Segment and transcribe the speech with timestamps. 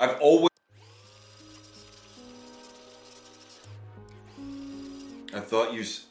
[0.00, 0.48] I've always.
[5.34, 5.80] I thought you.
[5.82, 6.06] s-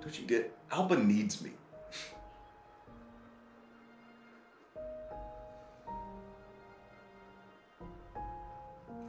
[0.00, 0.56] Don't you get.
[0.70, 1.52] Alba needs me.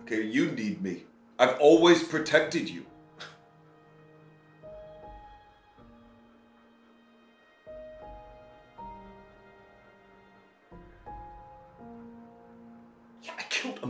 [0.04, 1.04] Okay, you need me.
[1.40, 2.86] I've always protected you.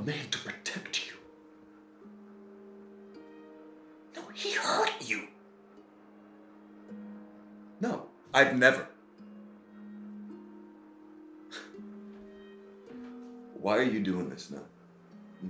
[0.05, 1.13] Man to protect you.
[4.15, 5.23] No, he hurt you.
[7.81, 8.87] No, I've never.
[13.59, 14.61] Why are you doing this now?
[15.41, 15.47] Hmm?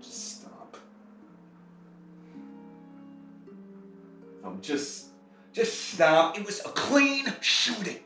[0.00, 0.76] Just stop.
[4.42, 5.08] I'm just.
[5.52, 6.38] Just stop.
[6.38, 7.98] It was a clean shooting.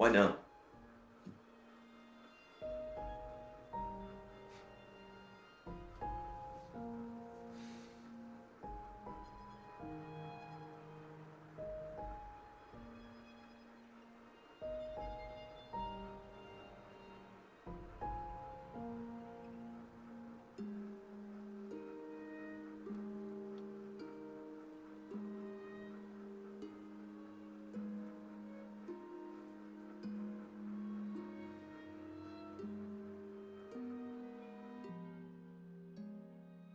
[0.00, 0.34] Why not?